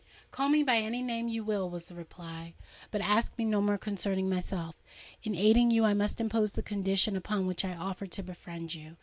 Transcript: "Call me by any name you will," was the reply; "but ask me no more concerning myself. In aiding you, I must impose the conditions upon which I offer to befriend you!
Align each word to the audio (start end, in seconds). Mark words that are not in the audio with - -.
"Call 0.31 0.49
me 0.49 0.63
by 0.63 0.77
any 0.77 1.03
name 1.03 1.27
you 1.27 1.43
will," 1.43 1.69
was 1.69 1.85
the 1.85 1.93
reply; 1.93 2.55
"but 2.89 3.01
ask 3.01 3.37
me 3.37 3.45
no 3.45 3.61
more 3.61 3.77
concerning 3.77 4.27
myself. 4.27 4.81
In 5.21 5.35
aiding 5.35 5.69
you, 5.69 5.85
I 5.85 5.93
must 5.93 6.19
impose 6.19 6.53
the 6.53 6.63
conditions 6.63 7.17
upon 7.17 7.45
which 7.45 7.63
I 7.63 7.75
offer 7.75 8.07
to 8.07 8.23
befriend 8.23 8.73
you! 8.73 8.97